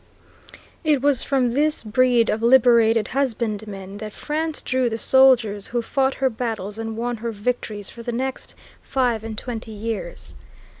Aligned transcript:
It 0.83 1.03
was 1.03 1.21
from 1.21 1.51
this 1.51 1.83
breed 1.83 2.31
of 2.31 2.41
liberated 2.41 3.09
husbandmen 3.09 3.97
that 3.99 4.13
France 4.13 4.63
drew 4.63 4.89
the 4.89 4.97
soldiers 4.97 5.67
who 5.67 5.83
fought 5.83 6.15
her 6.15 6.29
battles 6.31 6.79
and 6.79 6.97
won 6.97 7.17
her 7.17 7.31
victories 7.31 7.91
for 7.91 8.01
the 8.01 8.11
next 8.11 8.55
five 8.81 9.23
and 9.23 9.37
twenty 9.37 9.69
years. 9.73 10.33